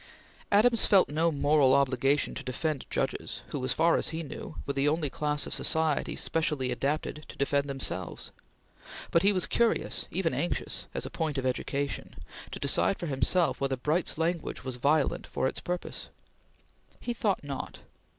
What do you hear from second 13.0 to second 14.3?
himself whether Bright's